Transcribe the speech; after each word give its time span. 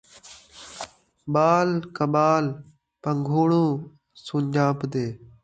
ٻال 1.33 1.69
کٻال 1.95 2.45
پن٘گھوڑوں 3.01 3.69
سن٘ڄاپدے 4.25 5.05